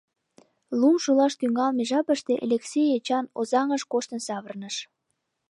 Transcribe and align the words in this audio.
Лум 0.79 0.95
шулаш 1.03 1.33
тӱҥалме 1.39 1.83
жапыште 1.89 2.33
Элексей 2.45 2.89
Эчан 2.97 3.25
Озаҥыш 3.39 3.83
коштын 3.91 4.19
савырныш. 4.27 4.75